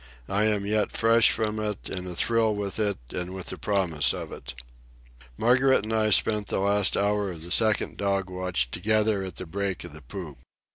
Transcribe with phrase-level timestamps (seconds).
[0.29, 4.31] I am yet fresh from it, and athrill with it and with the promise of
[4.31, 4.55] it.
[5.37, 9.45] Margaret and I spent the last hour of the second dog watch together at the
[9.45, 10.39] break of the poop.